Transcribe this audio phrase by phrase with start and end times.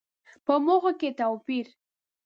[0.45, 1.67] په موخو کې توپير.